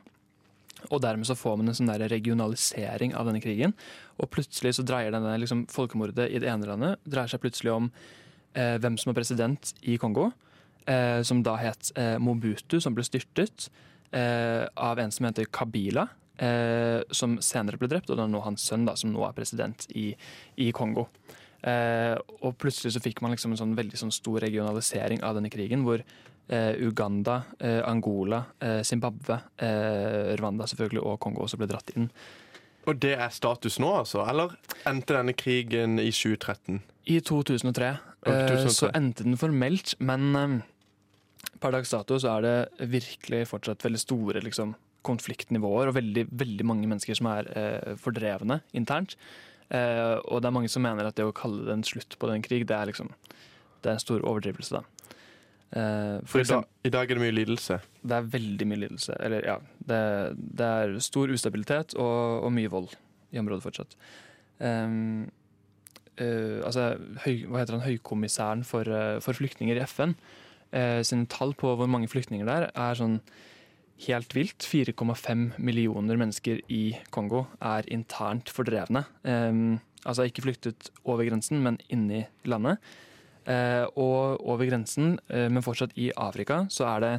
[0.89, 3.75] Og dermed så får man en sånn der regionalisering av denne krigen.
[4.17, 7.91] Og plutselig så dreier denne liksom, folkemordet i det ene landet dreier seg plutselig om
[8.55, 10.31] eh, hvem som er president i Kongo.
[10.89, 13.69] Eh, som da het eh, Mobutu, som ble styrtet
[14.09, 16.07] eh, av en som heter Kabila.
[16.41, 19.37] Eh, som senere ble drept, og det er nå hans sønn da, som nå er
[19.37, 20.09] president i,
[20.57, 21.05] i Kongo.
[21.61, 25.51] Eh, og plutselig så fikk man liksom en sånn veldig sånn stor regionalisering av denne
[25.53, 26.01] krigen, hvor
[26.49, 32.09] Uganda, eh, Angola, eh, Zimbabwe, eh, Rwanda selvfølgelig og Kongo også ble dratt inn.
[32.89, 34.23] Og det er status nå, altså?
[34.29, 34.55] Eller
[34.89, 36.81] endte denne krigen i 2013?
[37.11, 37.91] I 2003,
[38.25, 38.73] eh, 2003.
[38.73, 40.55] så endte den formelt, men eh,
[41.61, 44.73] per dags dato så er det virkelig fortsatt veldig store liksom,
[45.05, 49.15] konfliktnivåer og veldig, veldig mange mennesker som er eh, fordrevne internt.
[49.69, 52.29] Eh, og det er mange som mener at det å kalle det en slutt på
[52.29, 53.13] den krig, det er liksom
[53.81, 55.00] det er en stor overdrivelse, da.
[55.71, 57.77] Eh, For i dag, i dag er det mye lidelse.
[58.03, 59.15] det er veldig mye lidelse.
[59.23, 59.57] Eller ja,
[59.87, 60.01] det,
[60.59, 62.91] det er stor ustabilitet og, og mye vold
[63.31, 63.95] i området fortsatt.
[64.59, 65.29] Um,
[66.19, 66.91] uh, altså,
[67.23, 70.13] høy, hva heter han, Høykommissæren for, uh, for flyktninger i FN
[70.75, 73.21] uh, sine tall på hvor mange flyktninger det er, er sånn
[74.07, 74.65] helt vilt.
[74.67, 79.05] 4,5 millioner mennesker i Kongo er internt fordrevne.
[79.23, 82.81] Um, altså ikke flyktet over grensen, men inni landet.
[83.49, 87.13] Eh, og over grensen, eh, men fortsatt i Afrika, så er det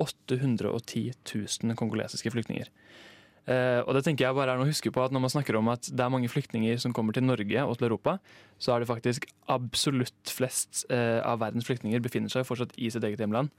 [0.00, 2.70] 810 000 kongolesiske flyktninger.
[3.46, 5.56] Eh, og det tenker jeg bare er noe å huske på at Når man snakker
[5.56, 8.18] om at det er mange flyktninger som kommer til Norge og til Europa,
[8.58, 13.04] så er det faktisk absolutt flest eh, av verdens flyktninger befinner seg fortsatt i sitt
[13.04, 13.50] eget hjemland.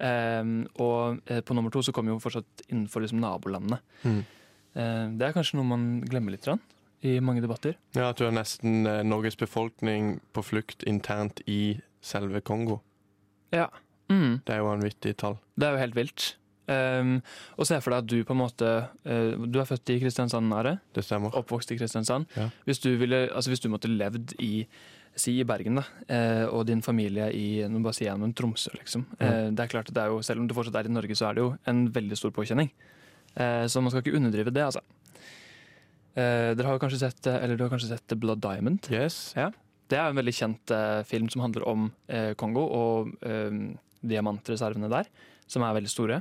[0.00, 3.82] Og på nummer to så kommer jo fortsatt innenfor liksom, nabolandene.
[4.00, 4.22] Mm.
[4.78, 6.60] Eh, det er kanskje noe man glemmer litt grann,
[7.06, 7.76] i mange debatter.
[7.96, 12.80] Ja, At du har nesten eh, Norges befolkning på flukt internt i selve Kongo.
[13.54, 13.68] Ja.
[14.10, 14.40] Mm.
[14.44, 15.38] Det er jo vanvittige tall.
[15.56, 16.28] Det er jo helt vilt.
[16.70, 17.16] Um,
[17.58, 18.66] og se for deg at du på en måte
[19.02, 20.76] uh, Du er født i Kristiansand, Are?
[20.94, 21.34] Det stemmer.
[21.34, 22.28] Oppvokst i Kristiansand.
[22.36, 22.46] Ja.
[22.68, 24.68] Hvis, du ville, altså hvis du måtte levd i
[25.18, 29.04] Si i Bergen, da, eh, og din familie i nå bare si gjennom Tromsø, liksom.
[29.18, 31.26] Eh, det er klart det er jo, Selv om du fortsatt er i Norge, så
[31.28, 32.70] er det jo en veldig stor påkjenning.
[33.34, 34.80] Eh, så man skal ikke underdrive det, altså.
[36.14, 38.88] Eh, dere har kanskje sett eh, Eller du har kanskje sett Blood Diamond?
[38.90, 39.30] Yes.
[39.38, 39.50] Ja.
[39.90, 43.54] Det er en veldig kjent eh, film som handler om eh, Kongo og eh,
[44.00, 45.08] diamantreservene der,
[45.50, 46.20] som er veldig store.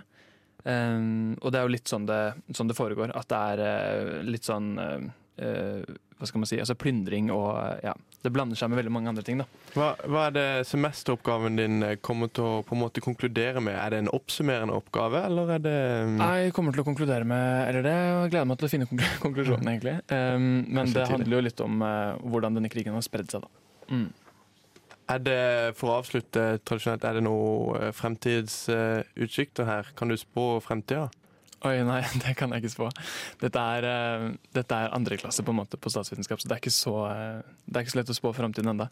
[0.66, 2.20] Um, og det er jo litt sånn det,
[2.56, 3.14] sånn det foregår.
[3.16, 5.06] At det er eh, litt sånn eh,
[5.46, 5.84] eh,
[6.20, 6.58] Hva skal man si?
[6.60, 7.96] Altså plyndring og eh, ja.
[8.20, 9.46] Det blander seg med veldig mange andre ting, da.
[9.72, 13.78] Hva, hva er det semesteroppgaven din eh, kommer til å på en måte konkludere med?
[13.80, 15.76] Er det en oppsummerende oppgave, eller er det
[16.18, 18.90] Nei, Jeg kommer til å konkludere med Eller det, jeg gleder meg til å finne
[19.24, 19.96] konklusjonen, egentlig.
[20.12, 23.64] Um, men det handler jo litt om uh, hvordan denne krigen har spredd seg, da.
[23.96, 24.10] Mm.
[25.10, 25.40] Er det,
[25.80, 29.88] for å avslutte tradisjonelt, er det noe fremtidsutsikter her?
[29.98, 31.08] Kan du spå fremtida?
[31.66, 32.92] Oi, nei, det kan jeg ikke spå.
[33.42, 36.64] Dette er, uh, dette er andre klasse på en måte på statsvitenskap, så det er
[36.64, 38.90] ikke så, uh, det er ikke så lett å spå framtiden ennå.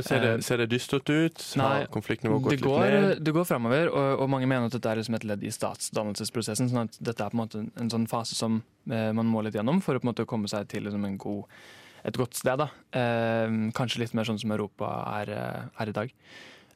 [0.00, 1.42] Ser det, Eh, ser det dystert ut?
[1.56, 3.22] Har konfliktnivået gått går, litt ned?
[3.24, 6.70] Det går framover, og, og mange mener at dette er liksom et ledd i statsdannelsesprosessen.
[6.70, 9.58] sånn at dette er på en måte en, sånn fase som eh, man må litt
[9.58, 11.60] gjennom for å på en måte komme seg til liksom en god,
[12.04, 12.62] et godt sted.
[12.62, 12.70] da.
[12.96, 16.16] Eh, kanskje litt mer sånn som Europa er, eh, er i dag.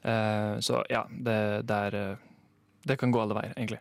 [0.04, 1.38] Eh, så ja, det,
[1.68, 2.16] det, er, eh,
[2.84, 3.80] det kan gå alle veier, egentlig.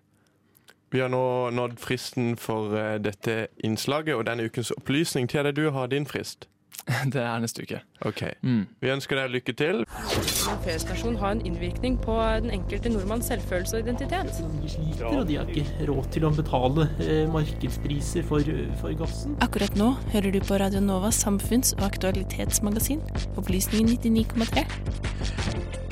[0.94, 5.26] Vi har nå nådd fristen for eh, dette innslaget og denne ukens opplysning.
[5.30, 6.46] Til det du har din frist?
[7.14, 7.80] Det er neste uke.
[8.06, 8.22] Ok.
[8.42, 8.66] Mm.
[8.82, 9.84] Vi ønsker deg lykke til.
[9.88, 14.34] En feriestasjon har en innvirkning på den enkelte nordmanns selvfølelse og identitet.
[14.68, 19.38] sliter, og de har ikke råd til å betale eh, markedspriser for, for gassen.
[19.42, 23.02] Akkurat nå hører du på Radio Novas samfunns- og aktualitetsmagasin,
[23.40, 25.83] Opplysningen 99,3.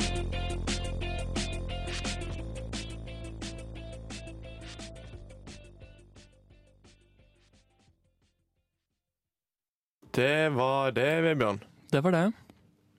[10.16, 11.60] Det var det, Vebjørn.
[11.92, 12.24] Det var det.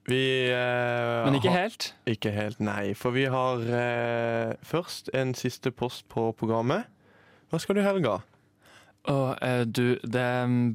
[0.09, 1.95] Vi eh, Men ikke har- helt?
[2.11, 2.95] Ikke helt, nei.
[2.99, 6.89] For vi har eh, først en siste post på programmet.
[7.53, 8.17] Hva skal du i helga?
[9.13, 10.27] Og eh, du, det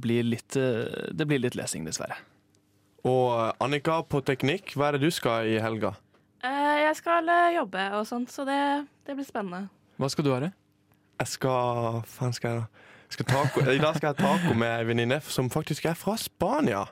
[0.03, 2.17] blir litt eh, Det blir litt lesing, dessverre.
[3.07, 5.95] Og eh, Annika på teknikk, hva er det du skal i helga?
[6.45, 8.59] Eh, jeg skal eh, jobbe og sånt, så det,
[9.07, 9.67] det blir spennende.
[9.97, 10.53] Hva skal du ha det?
[11.19, 12.83] Jeg skal faen skal jeg da?
[13.09, 13.61] Taco.
[13.71, 16.85] I dag skal jeg ha taco med ei venninne som faktisk er fra Spania.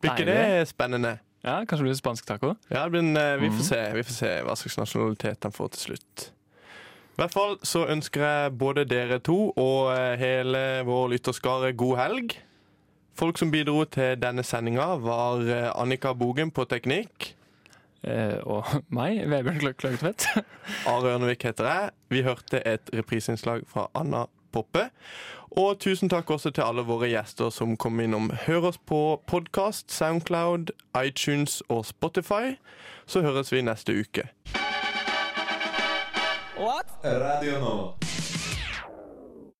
[0.00, 1.18] Blir ikke det spennende?
[1.44, 2.54] Ja, Kanskje det blir spansk taco?
[2.72, 3.68] Ja, men uh, vi får Mhm.
[3.68, 6.30] se Vi får se hva slags nasjonalitet han får til slutt.
[7.16, 11.96] I hvert fall så ønsker jeg både dere to og eh, hele vår lytterskare god
[11.96, 12.34] helg.
[13.16, 17.34] Folk som bidro til denne sendinga, var eh, Annika Bogen på teknikk.
[18.04, 18.66] Eh, og
[18.98, 20.26] meg, Vebjørn Klø- Kløgtvedt.
[20.86, 21.90] Are Ørnevik heter jeg.
[22.10, 24.26] Vi hørte et repriseinnslag fra Anna
[24.56, 24.88] Poppe.
[25.56, 28.30] Og tusen takk også til alle våre gjester som kom innom.
[28.46, 32.56] Hør oss på podkast, Soundcloud, iTunes og Spotify.
[33.06, 34.28] Så høres vi neste uke.
[36.56, 36.88] What?
[37.04, 38.05] Radio Nova.